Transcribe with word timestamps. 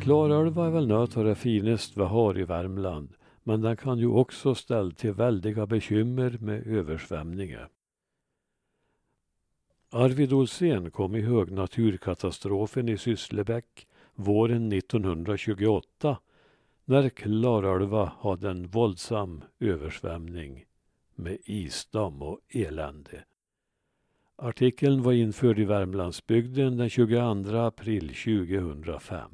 Klarälva 0.00 0.66
är 0.66 0.70
väl 0.70 0.86
något 0.86 1.16
av 1.16 1.24
det 1.24 1.34
finaste 1.34 2.00
vi 2.00 2.06
har 2.06 2.38
i 2.38 2.44
Värmland, 2.44 3.08
men 3.42 3.60
den 3.60 3.76
kan 3.76 3.98
ju 3.98 4.06
också 4.06 4.54
ställa 4.54 4.90
till 4.90 5.12
väldiga 5.12 5.66
bekymmer 5.66 6.38
med 6.40 6.66
översvämningar. 6.66 7.68
Arvid 9.90 10.32
Olsén 10.32 10.90
kom 10.90 11.16
ihåg 11.16 11.50
naturkatastrofen 11.50 12.88
i 12.88 12.98
Sysslebäck 12.98 13.86
våren 14.14 14.72
1928 14.72 16.18
när 16.84 17.08
Klarälva 17.08 18.12
hade 18.20 18.50
en 18.50 18.66
våldsam 18.66 19.42
översvämning 19.58 20.64
med 21.14 21.38
isdamm 21.44 22.22
och 22.22 22.40
elände. 22.48 23.24
Artikeln 24.36 25.02
var 25.02 25.12
införd 25.12 25.58
i 25.58 25.64
Värmlandsbygden 25.64 26.76
den 26.76 26.90
22 26.90 27.56
april 27.56 28.08
2005. 28.08 29.30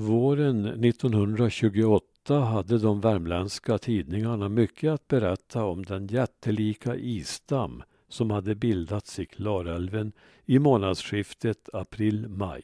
Våren 0.00 0.66
1928 0.66 2.40
hade 2.40 2.78
de 2.78 3.00
värmländska 3.00 3.78
tidningarna 3.78 4.48
mycket 4.48 4.90
att 4.90 5.08
berätta 5.08 5.64
om 5.64 5.84
den 5.84 6.06
jättelika 6.06 6.96
isdamm 6.96 7.82
som 8.08 8.30
hade 8.30 8.54
bildats 8.54 9.18
i 9.18 9.26
Klarälven 9.26 10.12
i 10.44 10.58
månadsskiftet 10.58 11.68
april-maj. 11.72 12.62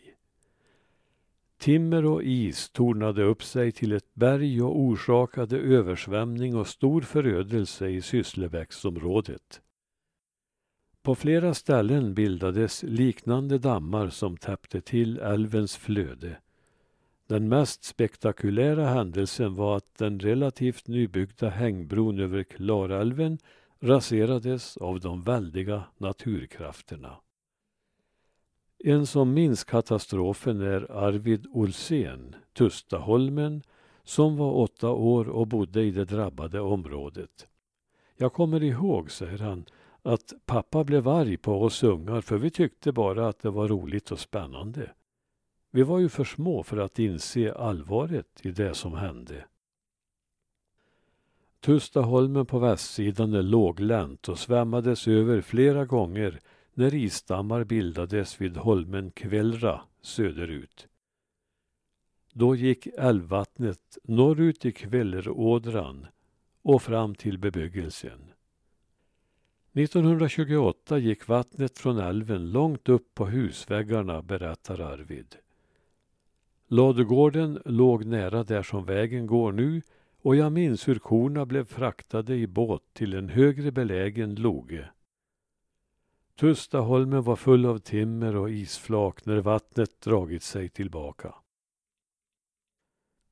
Timmer 1.58 2.04
och 2.04 2.22
is 2.22 2.70
tornade 2.70 3.22
upp 3.22 3.42
sig 3.42 3.72
till 3.72 3.92
ett 3.92 4.14
berg 4.14 4.62
och 4.62 4.80
orsakade 4.80 5.58
översvämning 5.58 6.56
och 6.56 6.66
stor 6.66 7.00
förödelse 7.00 7.88
i 7.88 8.02
Sysslebäcksområdet. 8.02 9.60
På 11.02 11.14
flera 11.14 11.54
ställen 11.54 12.14
bildades 12.14 12.82
liknande 12.82 13.58
dammar 13.58 14.08
som 14.08 14.36
täppte 14.36 14.80
till 14.80 15.18
älvens 15.18 15.76
flöde. 15.76 16.36
Den 17.26 17.48
mest 17.48 17.84
spektakulära 17.84 18.86
händelsen 18.86 19.54
var 19.54 19.76
att 19.76 19.94
den 19.98 20.20
relativt 20.20 20.88
nybyggda 20.88 21.48
hängbron 21.48 22.20
över 22.20 22.42
Klarälven 22.42 23.38
raserades 23.80 24.76
av 24.76 25.00
de 25.00 25.22
väldiga 25.22 25.84
naturkrafterna. 25.98 27.16
En 28.78 29.06
som 29.06 29.34
minns 29.34 29.64
katastrofen 29.64 30.60
är 30.60 30.90
Arvid 30.90 31.46
Olsén, 31.50 32.36
Tustaholmen, 32.52 33.62
som 34.02 34.36
var 34.36 34.52
åtta 34.52 34.90
år 34.90 35.28
och 35.28 35.46
bodde 35.46 35.82
i 35.82 35.90
det 35.90 36.04
drabbade 36.04 36.60
området. 36.60 37.46
Jag 38.16 38.32
kommer 38.32 38.62
ihåg, 38.62 39.10
säger 39.10 39.38
han, 39.38 39.64
att 40.02 40.32
pappa 40.46 40.84
blev 40.84 41.08
arg 41.08 41.36
på 41.36 41.62
oss 41.62 41.82
ungar 41.82 42.20
för 42.20 42.38
vi 42.38 42.50
tyckte 42.50 42.92
bara 42.92 43.28
att 43.28 43.38
det 43.38 43.50
var 43.50 43.68
roligt 43.68 44.10
och 44.10 44.20
spännande. 44.20 44.90
Vi 45.74 45.82
var 45.82 45.98
ju 45.98 46.08
för 46.08 46.24
små 46.24 46.62
för 46.62 46.76
att 46.76 46.98
inse 46.98 47.52
allvaret 47.52 48.40
i 48.42 48.50
det 48.50 48.74
som 48.74 48.94
hände. 48.94 49.44
Tustaholmen 51.60 52.46
på 52.46 52.58
västsidan 52.58 53.34
är 53.34 53.42
låglänt 53.42 54.28
och 54.28 54.38
svämmades 54.38 55.08
över 55.08 55.40
flera 55.40 55.84
gånger 55.84 56.40
när 56.74 56.94
isdammar 56.94 57.64
bildades 57.64 58.40
vid 58.40 58.56
holmen 58.56 59.10
Kvällra 59.10 59.80
söderut. 60.02 60.88
Då 62.32 62.56
gick 62.56 62.86
älvvattnet 62.86 63.98
norrut 64.04 64.64
i 64.64 64.72
Kvällerådran 64.72 66.06
och 66.62 66.82
fram 66.82 67.14
till 67.14 67.38
bebyggelsen. 67.38 68.32
1928 69.72 70.98
gick 70.98 71.28
vattnet 71.28 71.78
från 71.78 71.98
älven 71.98 72.50
långt 72.50 72.88
upp 72.88 73.14
på 73.14 73.26
husväggarna, 73.26 74.22
berättar 74.22 74.80
Arvid. 74.80 75.36
Ladugården 76.74 77.62
låg 77.64 78.04
nära 78.04 78.44
där 78.44 78.62
som 78.62 78.84
vägen 78.84 79.26
går 79.26 79.52
nu 79.52 79.82
och 80.22 80.36
jag 80.36 80.52
minns 80.52 80.88
hur 80.88 80.98
korna 80.98 81.46
blev 81.46 81.64
fraktade 81.64 82.34
i 82.34 82.46
båt 82.46 82.82
till 82.92 83.14
en 83.14 83.28
högre 83.28 83.72
belägen 83.72 84.34
loge. 84.34 84.90
Tustaholmen 86.38 87.22
var 87.22 87.36
full 87.36 87.66
av 87.66 87.78
timmer 87.78 88.36
och 88.36 88.50
isflak 88.50 89.26
när 89.26 89.40
vattnet 89.40 90.00
dragit 90.00 90.42
sig 90.42 90.68
tillbaka. 90.68 91.34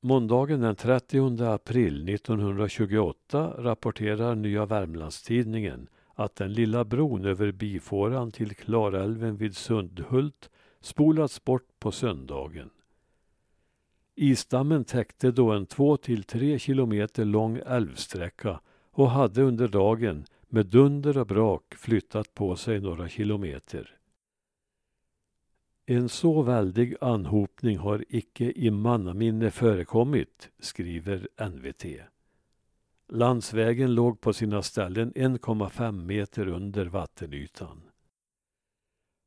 Måndagen 0.01 0.61
den 0.61 0.75
30 0.75 1.43
april 1.43 2.09
1928 2.09 3.53
rapporterar 3.57 4.35
Nya 4.35 4.65
Värmlandstidningen 4.65 5.87
att 6.13 6.35
den 6.35 6.53
lilla 6.53 6.85
bron 6.85 7.25
över 7.25 7.51
bifåran 7.51 8.31
till 8.31 8.55
Klarälven 8.55 9.37
vid 9.37 9.55
Sundhult 9.55 10.49
spolats 10.81 11.43
bort 11.43 11.79
på 11.79 11.91
söndagen. 11.91 12.69
Isdammen 14.15 14.85
täckte 14.85 15.31
då 15.31 15.51
en 15.51 15.65
två 15.65 15.97
till 15.97 16.23
tre 16.23 16.59
kilometer 16.59 17.25
lång 17.25 17.59
älvsträcka 17.65 18.59
och 18.91 19.09
hade 19.09 19.41
under 19.41 19.67
dagen 19.67 20.25
med 20.47 20.65
dunder 20.65 21.17
och 21.17 21.27
brak 21.27 21.75
flyttat 21.75 22.33
på 22.33 22.55
sig 22.55 22.79
några 22.79 23.09
kilometer. 23.09 23.97
En 25.85 26.09
så 26.09 26.41
väldig 26.41 26.95
anhopning 27.01 27.77
har 27.77 28.05
icke 28.09 28.51
i 28.55 28.71
mannaminne 28.71 29.51
förekommit, 29.51 30.51
skriver 30.59 31.27
NVT. 31.49 31.85
Landsvägen 33.07 33.95
låg 33.95 34.21
på 34.21 34.33
sina 34.33 34.61
ställen 34.61 35.13
1,5 35.13 36.05
meter 36.05 36.47
under 36.47 36.85
vattenytan. 36.85 37.81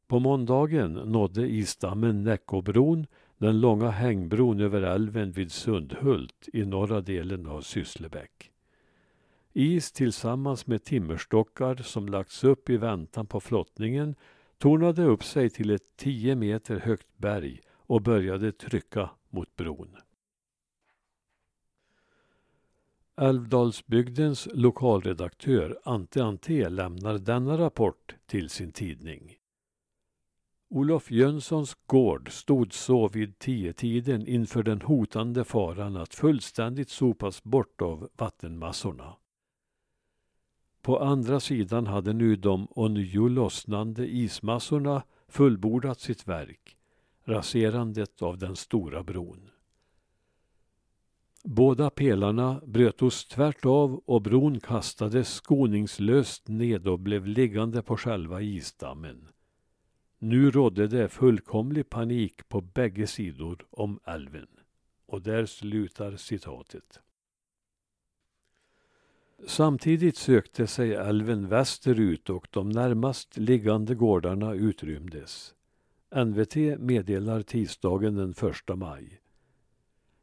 På 0.06 0.18
måndagen 0.18 0.92
nådde 0.92 1.48
isdammen 1.48 2.24
Näckåbron, 2.24 3.06
den 3.38 3.60
långa 3.60 3.90
hängbron 3.90 4.60
över 4.60 4.82
älven 4.82 5.32
vid 5.32 5.52
Sundhult 5.52 6.48
i 6.52 6.64
norra 6.64 7.00
delen 7.00 7.46
av 7.46 7.60
Sysslebäck. 7.60 8.52
Is 9.52 9.92
tillsammans 9.92 10.66
med 10.66 10.84
timmerstockar 10.84 11.76
som 11.76 12.08
lagts 12.08 12.44
upp 12.44 12.70
i 12.70 12.76
väntan 12.76 13.26
på 13.26 13.40
flottningen 13.40 14.14
tornade 14.58 15.04
upp 15.04 15.24
sig 15.24 15.50
till 15.50 15.70
ett 15.70 15.96
tio 15.96 16.34
meter 16.34 16.78
högt 16.78 17.08
berg 17.16 17.60
och 17.72 18.02
började 18.02 18.52
trycka 18.52 19.10
mot 19.30 19.56
bron. 19.56 19.96
Älvdalsbygdens 23.16 24.48
lokalredaktör 24.52 25.78
Ante 25.84 26.24
Ante 26.24 26.68
lämnar 26.68 27.18
denna 27.18 27.58
rapport 27.58 28.14
till 28.26 28.50
sin 28.50 28.72
tidning. 28.72 29.36
Olof 30.76 31.10
Jönssons 31.10 31.76
gård 31.86 32.32
stod 32.32 32.72
så 32.72 33.08
vid 33.08 33.38
tiotiden 33.38 34.26
inför 34.26 34.62
den 34.62 34.82
hotande 34.82 35.44
faran 35.44 35.96
att 35.96 36.14
fullständigt 36.14 36.90
sopas 36.90 37.44
bort 37.44 37.82
av 37.82 38.08
vattenmassorna. 38.16 39.16
På 40.82 40.98
andra 40.98 41.40
sidan 41.40 41.86
hade 41.86 42.12
nu 42.12 42.36
de 42.36 42.68
ånyo 42.70 43.28
lossnande 43.28 44.06
ismassorna 44.06 45.02
fullbordat 45.28 46.00
sitt 46.00 46.28
verk, 46.28 46.76
raserandet 47.24 48.22
av 48.22 48.38
den 48.38 48.56
stora 48.56 49.02
bron. 49.02 49.50
Båda 51.44 51.90
pelarna 51.90 52.60
brötos 52.66 53.28
tvärt 53.28 53.64
av 53.64 54.02
och 54.06 54.22
bron 54.22 54.60
kastades 54.60 55.34
skoningslöst 55.34 56.48
ned 56.48 56.88
och 56.88 56.98
blev 56.98 57.26
liggande 57.26 57.82
på 57.82 57.96
själva 57.96 58.42
isdammen. 58.42 59.28
Nu 60.18 60.50
rådde 60.50 60.86
det 60.86 61.08
fullkomlig 61.08 61.88
panik 61.90 62.48
på 62.48 62.60
bägge 62.60 63.06
sidor 63.06 63.66
om 63.70 64.00
älven. 64.04 64.48
Och 65.06 65.22
där 65.22 65.46
slutar 65.46 66.16
citatet. 66.16 67.00
Samtidigt 69.46 70.16
sökte 70.16 70.66
sig 70.66 70.94
älven 70.94 71.48
västerut 71.48 72.30
och 72.30 72.48
de 72.50 72.68
närmast 72.68 73.36
liggande 73.36 73.94
gårdarna 73.94 74.54
utrymdes. 74.54 75.54
NVT 76.24 76.56
meddelar 76.78 77.42
tisdagen 77.42 78.14
den 78.14 78.30
1 78.30 78.76
maj. 78.78 79.20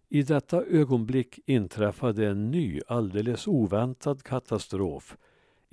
I 0.10 0.24
detta 0.24 0.64
ögonblick 0.64 1.40
inträffade 1.46 2.28
en 2.28 2.52
ny, 2.52 2.82
alldeles 2.88 3.48
oväntad 3.48 4.24
katastrof 4.24 5.18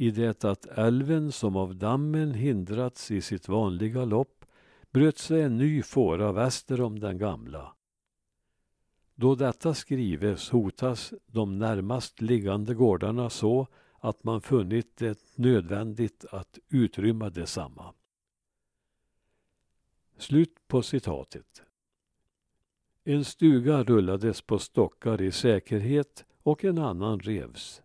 i 0.00 0.10
det 0.10 0.44
att 0.44 0.66
älven 0.66 1.32
som 1.32 1.56
av 1.56 1.76
dammen 1.76 2.34
hindrats 2.34 3.10
i 3.10 3.20
sitt 3.20 3.48
vanliga 3.48 4.04
lopp 4.04 4.44
bröt 4.90 5.18
sig 5.18 5.42
en 5.42 5.56
ny 5.56 5.82
fåra 5.82 6.32
väster 6.32 6.80
om 6.80 7.00
den 7.00 7.18
gamla. 7.18 7.74
Då 9.14 9.34
detta 9.34 9.74
skrives 9.74 10.50
hotas 10.50 11.12
de 11.26 11.58
närmast 11.58 12.20
liggande 12.20 12.74
gårdarna 12.74 13.30
så 13.30 13.66
att 13.98 14.24
man 14.24 14.40
funnit 14.40 14.96
det 14.96 15.18
nödvändigt 15.34 16.24
att 16.30 16.58
utrymma 16.68 17.30
detsamma. 17.30 17.94
Slut 20.18 20.54
på 20.68 20.82
citatet. 20.82 21.62
En 23.04 23.24
stuga 23.24 23.82
rullades 23.82 24.42
på 24.42 24.58
stockar 24.58 25.22
i 25.22 25.32
säkerhet 25.32 26.24
och 26.42 26.64
en 26.64 26.78
annan 26.78 27.20
revs. 27.20 27.82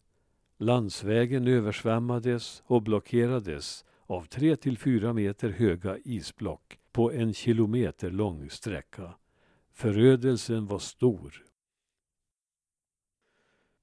Landsvägen 0.57 1.47
översvämmades 1.47 2.63
och 2.65 2.81
blockerades 2.81 3.85
av 4.05 4.25
tre 4.25 4.55
till 4.55 4.77
fyra 4.77 5.13
meter 5.13 5.49
höga 5.49 5.97
isblock 5.97 6.79
på 6.91 7.11
en 7.11 7.33
kilometer 7.33 8.11
lång 8.11 8.49
sträcka. 8.49 9.15
Förödelsen 9.73 10.65
var 10.65 10.79
stor. 10.79 11.43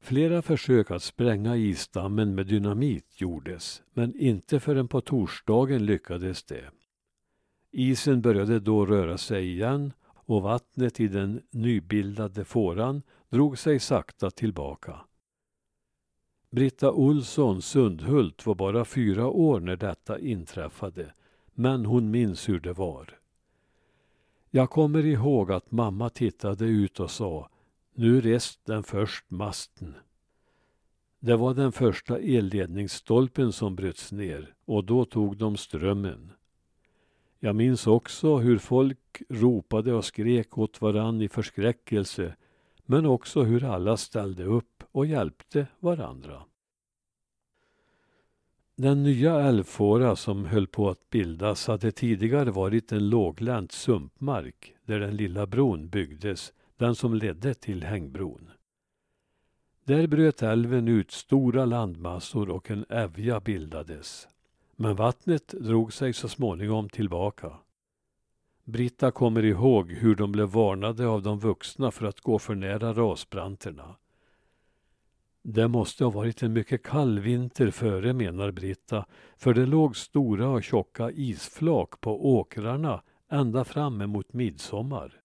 Flera 0.00 0.42
försök 0.42 0.90
att 0.90 1.02
spränga 1.02 1.56
isdammen 1.56 2.34
med 2.34 2.46
dynamit 2.46 3.20
gjordes, 3.20 3.82
men 3.92 4.16
inte 4.16 4.60
förrän 4.60 4.88
på 4.88 5.00
torsdagen 5.00 5.86
lyckades 5.86 6.44
det. 6.44 6.70
Isen 7.70 8.22
började 8.22 8.60
då 8.60 8.86
röra 8.86 9.18
sig 9.18 9.50
igen 9.50 9.92
och 10.04 10.42
vattnet 10.42 11.00
i 11.00 11.08
den 11.08 11.42
nybildade 11.50 12.44
fåran 12.44 13.02
drog 13.28 13.58
sig 13.58 13.78
sakta 13.78 14.30
tillbaka. 14.30 15.00
Britta 16.54 16.92
Olsson 16.92 17.62
Sundhult 17.62 18.46
var 18.46 18.54
bara 18.54 18.84
fyra 18.84 19.28
år 19.28 19.60
när 19.60 19.76
detta 19.76 20.18
inträffade, 20.18 21.12
men 21.54 21.86
hon 21.86 22.10
minns 22.10 22.48
hur 22.48 22.60
det 22.60 22.72
var. 22.72 23.18
Jag 24.50 24.70
kommer 24.70 25.06
ihåg 25.06 25.52
att 25.52 25.70
mamma 25.70 26.10
tittade 26.10 26.64
ut 26.64 27.00
och 27.00 27.10
sa 27.10 27.48
nu 27.94 28.20
rest 28.20 28.60
den 28.64 28.82
först 28.82 29.30
masten. 29.30 29.94
Det 31.20 31.36
var 31.36 31.54
den 31.54 31.72
första 31.72 32.18
elledningsstolpen 32.18 33.52
som 33.52 33.76
bröts 33.76 34.12
ner 34.12 34.54
och 34.64 34.84
då 34.84 35.04
tog 35.04 35.36
de 35.36 35.56
strömmen. 35.56 36.32
Jag 37.40 37.56
minns 37.56 37.86
också 37.86 38.36
hur 38.36 38.58
folk 38.58 39.22
ropade 39.28 39.94
och 39.94 40.04
skrek 40.04 40.58
åt 40.58 40.80
varann 40.80 41.22
i 41.22 41.28
förskräckelse 41.28 42.36
men 42.86 43.06
också 43.06 43.42
hur 43.42 43.64
alla 43.64 43.96
ställde 43.96 44.44
upp 44.44 44.71
och 44.92 45.06
hjälpte 45.06 45.66
varandra. 45.80 46.42
Den 48.76 49.02
nya 49.02 49.40
älvfåra 49.40 50.16
som 50.16 50.44
höll 50.44 50.66
på 50.66 50.90
att 50.90 51.10
bildas 51.10 51.66
hade 51.66 51.92
tidigare 51.92 52.50
varit 52.50 52.92
en 52.92 53.08
låglänt 53.08 53.72
sumpmark 53.72 54.74
där 54.84 55.00
den 55.00 55.16
lilla 55.16 55.46
bron 55.46 55.88
byggdes, 55.88 56.52
den 56.76 56.94
som 56.94 57.14
ledde 57.14 57.54
till 57.54 57.84
hängbron. 57.84 58.50
Där 59.84 60.06
bröt 60.06 60.42
älven 60.42 60.88
ut 60.88 61.10
stora 61.10 61.64
landmassor 61.64 62.50
och 62.50 62.70
en 62.70 62.84
ävja 62.88 63.40
bildades. 63.40 64.28
Men 64.76 64.96
vattnet 64.96 65.48
drog 65.48 65.92
sig 65.92 66.12
så 66.12 66.28
småningom 66.28 66.88
tillbaka. 66.88 67.52
Britta 68.64 69.10
kommer 69.10 69.44
ihåg 69.44 69.92
hur 69.92 70.14
de 70.14 70.32
blev 70.32 70.48
varnade 70.48 71.06
av 71.06 71.22
de 71.22 71.38
vuxna 71.38 71.90
för 71.90 72.06
att 72.06 72.20
gå 72.20 72.38
för 72.38 72.54
nära 72.54 72.92
rasbranterna. 72.92 73.96
Det 75.42 75.68
måste 75.68 76.04
ha 76.04 76.10
varit 76.10 76.42
en 76.42 76.52
mycket 76.52 76.82
kall 76.82 77.18
vinter 77.18 77.70
före, 77.70 78.12
menar 78.12 78.50
Britta, 78.50 79.06
för 79.36 79.54
det 79.54 79.66
låg 79.66 79.96
stora 79.96 80.48
och 80.48 80.64
tjocka 80.64 81.10
isflak 81.10 82.00
på 82.00 82.34
åkrarna 82.34 83.02
ända 83.30 83.64
fram 83.64 84.00
emot 84.00 84.32
midsommar. 84.32 85.20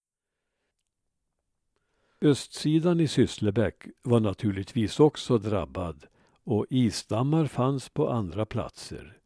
Östsidan 2.20 3.00
i 3.00 3.08
Sysslebäck 3.08 3.86
var 4.02 4.20
naturligtvis 4.20 5.00
också 5.00 5.38
drabbad 5.38 6.06
och 6.44 6.66
isdammar 6.70 7.46
fanns 7.46 7.88
på 7.88 8.08
andra 8.08 8.46
platser. 8.46 9.18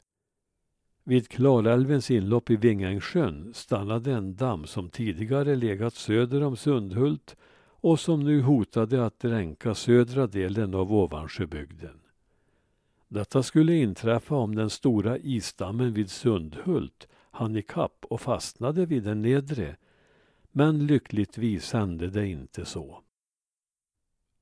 Vid 1.03 1.29
Klarälvens 1.29 2.11
inlopp 2.11 2.49
i 2.49 2.55
Vingängssjön 2.55 3.53
stannade 3.53 4.13
en 4.13 4.35
damm 4.35 4.65
som 4.65 4.89
tidigare 4.89 5.55
legat 5.55 5.93
söder 5.93 6.43
om 6.43 6.57
Sundhult 6.57 7.35
och 7.83 7.99
som 7.99 8.19
nu 8.19 8.41
hotade 8.41 9.05
att 9.05 9.19
dränka 9.19 9.75
södra 9.75 10.27
delen 10.27 10.75
av 10.75 10.93
Ovansjöbygden. 10.93 11.99
Detta 13.07 13.43
skulle 13.43 13.75
inträffa 13.75 14.35
om 14.35 14.55
den 14.55 14.69
stora 14.69 15.17
isdammen 15.17 15.93
vid 15.93 16.11
Sundhult 16.11 17.07
hann 17.31 17.55
ikapp 17.55 18.05
och 18.09 18.21
fastnade 18.21 18.85
vid 18.85 19.03
den 19.03 19.21
nedre, 19.21 19.75
men 20.51 20.87
lyckligtvis 20.87 21.73
hände 21.73 22.09
det 22.09 22.27
inte 22.27 22.65
så. 22.65 23.01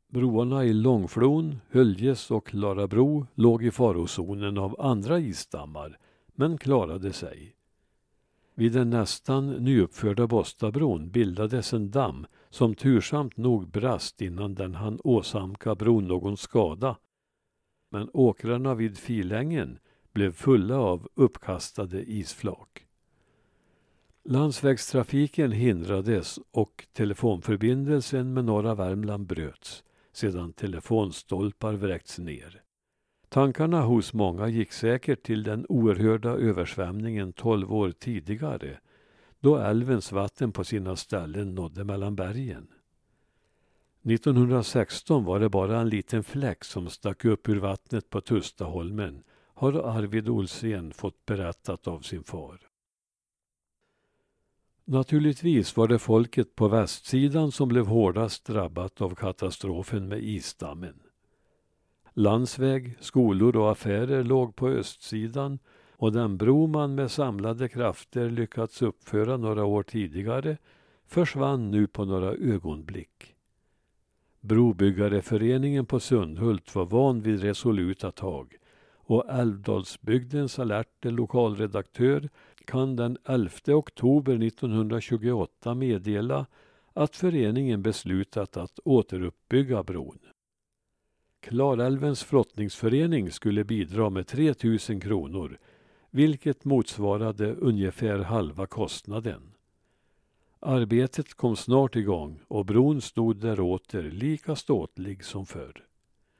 Broarna 0.07 0.65
i 0.65 0.73
Långflon, 0.73 1.59
Höljes 1.69 2.31
och 2.31 2.47
Klarabro 2.47 3.27
låg 3.35 3.63
i 3.63 3.71
farozonen 3.71 4.57
av 4.57 4.81
andra 4.81 5.19
isdammar, 5.19 5.97
men 6.27 6.57
klarade 6.57 7.13
sig. 7.13 7.55
Vid 8.55 8.71
den 8.71 8.89
nästan 8.89 9.49
nyuppförda 9.49 10.27
Båstabron 10.27 11.09
bildades 11.09 11.73
en 11.73 11.91
damm 11.91 12.25
som 12.51 12.75
tursamt 12.75 13.37
nog 13.37 13.67
brast 13.67 14.21
innan 14.21 14.55
den 14.55 14.75
hann 14.75 14.99
åsamka 15.03 15.75
bron 15.75 16.07
någon 16.07 16.37
skada. 16.37 16.97
Men 17.91 18.09
åkrarna 18.13 18.75
vid 18.75 18.97
Filängen 18.97 19.79
blev 20.13 20.31
fulla 20.31 20.77
av 20.77 21.07
uppkastade 21.13 22.11
isflak. 22.11 22.85
Landsvägstrafiken 24.23 25.51
hindrades 25.51 26.39
och 26.51 26.87
telefonförbindelsen 26.93 28.33
med 28.33 28.45
norra 28.45 28.75
Värmland 28.75 29.27
bröts 29.27 29.83
sedan 30.11 30.53
telefonstolpar 30.53 31.73
vräkts 31.73 32.19
ner. 32.19 32.61
Tankarna 33.29 33.81
hos 33.81 34.13
många 34.13 34.47
gick 34.47 34.71
säkert 34.71 35.23
till 35.23 35.43
den 35.43 35.65
oerhörda 35.69 36.29
översvämningen 36.29 37.33
tolv 37.33 37.73
år 37.73 37.91
tidigare 37.91 38.79
då 39.41 39.57
älvens 39.57 40.11
vatten 40.11 40.51
på 40.51 40.63
sina 40.63 40.95
ställen 40.95 41.55
nådde 41.55 41.83
mellan 41.83 42.15
bergen. 42.15 42.67
1916 44.03 45.25
var 45.25 45.39
det 45.39 45.49
bara 45.49 45.79
en 45.79 45.89
liten 45.89 46.23
fläck 46.23 46.63
som 46.63 46.89
stack 46.89 47.25
upp 47.25 47.49
ur 47.49 47.55
vattnet 47.55 48.09
på 48.09 48.21
Tustaholmen 48.21 49.23
har 49.53 49.73
Arvid 49.73 50.29
Olsén 50.29 50.93
fått 50.93 51.25
berättat 51.25 51.87
av 51.87 51.99
sin 51.99 52.23
far. 52.23 52.59
Naturligtvis 54.85 55.77
var 55.77 55.87
det 55.87 55.99
folket 55.99 56.55
på 56.55 56.67
västsidan 56.67 57.51
som 57.51 57.67
blev 57.67 57.85
hårdast 57.85 58.45
drabbat 58.45 59.01
av 59.01 59.15
katastrofen 59.15 60.07
med 60.07 60.23
isdammen. 60.23 60.99
Landsväg, 62.13 62.97
skolor 62.99 63.57
och 63.57 63.71
affärer 63.71 64.23
låg 64.23 64.55
på 64.55 64.67
östsidan 64.67 65.59
och 66.01 66.11
den 66.11 66.37
bro 66.37 66.67
man 66.67 66.95
med 66.95 67.11
samlade 67.11 67.69
krafter 67.69 68.29
lyckats 68.29 68.81
uppföra 68.81 69.37
några 69.37 69.65
år 69.65 69.83
tidigare 69.83 70.57
försvann 71.07 71.71
nu 71.71 71.87
på 71.87 72.05
några 72.05 72.33
ögonblick. 72.33 73.35
Brobyggareföreningen 74.39 75.85
på 75.85 75.99
Sundhult 75.99 76.75
var 76.75 76.85
van 76.85 77.21
vid 77.21 77.41
resoluta 77.41 78.11
tag 78.11 78.55
och 78.93 79.29
Älvdalsbygdens 79.29 80.59
alerte 80.59 81.11
lokalredaktör 81.11 82.29
kan 82.65 82.95
den 82.95 83.17
11 83.25 83.49
oktober 83.67 84.43
1928 84.43 85.73
meddela 85.73 86.45
att 86.93 87.15
föreningen 87.15 87.81
beslutat 87.81 88.57
att 88.57 88.79
återuppbygga 88.83 89.83
bron. 89.83 90.19
Klarälvens 91.39 92.23
flottningsförening 92.23 93.31
skulle 93.31 93.63
bidra 93.63 94.09
med 94.09 94.27
3 94.27 94.53
000 94.63 95.01
kronor 95.01 95.57
vilket 96.11 96.65
motsvarade 96.65 97.55
ungefär 97.55 98.19
halva 98.19 98.67
kostnaden. 98.67 99.41
Arbetet 100.59 101.33
kom 101.33 101.55
snart 101.55 101.95
igång 101.95 102.39
och 102.47 102.65
bron 102.65 103.01
stod 103.01 103.37
där 103.37 103.59
åter 103.59 104.03
lika 104.03 104.55
ståtlig 104.55 105.25
som 105.25 105.45
förr. 105.45 105.85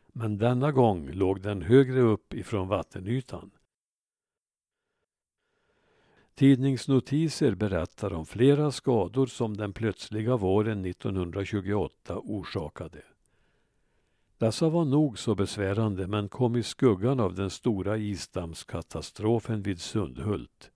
Men 0.08 0.38
denna 0.38 0.72
gång 0.72 1.12
låg 1.12 1.42
den 1.42 1.62
högre 1.62 2.02
upp 2.02 2.34
ifrån 2.34 2.68
vattenytan. 2.68 3.52
Tidningsnotiser 6.36 7.56
berättar 7.56 8.14
om 8.14 8.26
flera 8.26 8.72
skador 8.72 9.26
som 9.26 9.58
den 9.58 9.74
plötsliga 9.74 10.38
våren 10.38 10.86
1928 10.86 12.18
orsakade. 12.18 13.02
Dessa 14.42 14.70
var 14.70 14.86
nog 14.86 15.20
så 15.20 15.36
besvärande 15.36 16.08
men 16.08 16.30
kom 16.30 16.56
i 16.56 16.64
skuggan 16.64 17.20
av 17.20 17.36
den 17.36 17.50
stora 17.50 17.98
isdammskatastrofen 17.98 19.62
vid 19.62 19.82
Sundhult. 19.82 20.72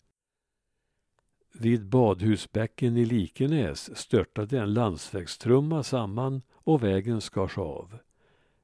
Vid 1.54 1.86
Badhusbäcken 1.86 2.98
i 2.98 3.06
Likenäs 3.06 3.98
störtade 3.98 4.60
en 4.60 4.74
landsvägstrumma 4.74 5.84
samman 5.84 6.42
och 6.54 6.84
vägen 6.84 7.22
skars 7.22 7.58
av. 7.58 7.98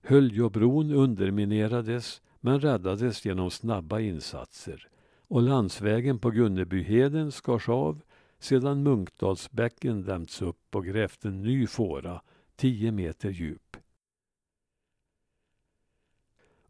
Höljebron 0.02 0.92
underminerades 0.92 2.22
men 2.40 2.60
räddades 2.60 3.26
genom 3.26 3.52
snabba 3.52 4.00
insatser 4.00 4.88
och 5.28 5.42
landsvägen 5.42 6.20
på 6.20 6.30
Gunnebyheden 6.30 7.32
skars 7.32 7.70
av 7.70 8.02
sedan 8.40 8.84
Munkdalsbäcken 8.84 10.04
dämts 10.04 10.42
upp 10.42 10.76
och 10.76 10.86
grävt 10.86 11.26
en 11.26 11.44
ny 11.44 11.68
fåra, 11.68 12.22
tio 12.56 12.92
meter 12.92 13.30
djup. 13.30 13.71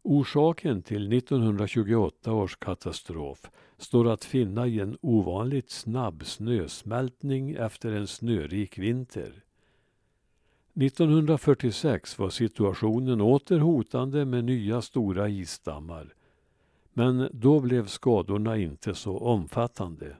Orsaken 0.04 0.82
till 0.82 1.12
1928 1.12 2.32
års 2.32 2.56
katastrof 2.56 3.50
står 3.78 4.08
att 4.08 4.24
finna 4.24 4.66
i 4.66 4.80
en 4.80 4.98
ovanligt 5.00 5.70
snabb 5.70 6.26
snösmältning 6.26 7.50
efter 7.50 7.92
en 7.92 8.06
snörik 8.06 8.78
vinter. 8.78 9.44
1946 10.74 12.18
var 12.18 12.30
situationen 12.30 13.20
åter 13.20 13.58
hotande 13.58 14.24
med 14.24 14.44
nya 14.44 14.82
stora 14.82 15.28
isdammar. 15.28 16.14
Men 16.92 17.28
då 17.32 17.60
blev 17.60 17.86
skadorna 17.86 18.56
inte 18.56 18.94
så 18.94 19.18
omfattande. 19.18 20.16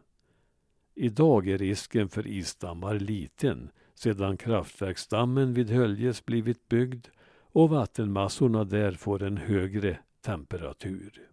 Idag 0.95 1.49
är 1.49 1.59
risken 1.59 2.09
för 2.09 2.27
isdammar 2.27 2.95
liten 2.95 3.71
sedan 3.95 4.37
kraftverksdammen 4.37 5.55
vid 5.55 5.71
Höljes 5.71 6.25
blivit 6.25 6.69
byggd 6.69 7.07
och 7.53 7.71
vattenmassorna 7.71 8.65
där 8.65 8.93
får 8.93 9.23
en 9.23 9.37
högre 9.37 9.99
temperatur. 10.25 11.32